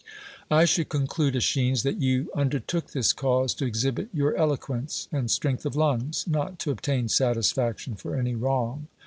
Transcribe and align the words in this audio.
I 0.49 0.65
should 0.65 0.89
conclude, 0.89 1.35
^ 1.35 1.37
Eschines, 1.37 1.83
that 1.83 2.01
you 2.01 2.31
under 2.33 2.59
took 2.59 2.87
this 2.89 3.13
cause 3.13 3.53
to 3.53 3.65
exhibit 3.65 4.09
your 4.11 4.35
eloquence 4.35 5.07
and 5.11 5.29
strength 5.29 5.63
of 5.63 5.75
lungs, 5.75 6.25
not 6.27 6.57
to 6.61 6.71
obtain 6.71 7.07
satisfaction 7.07 7.93
for 7.93 8.15
any 8.15 8.33
wrong. 8.33 8.87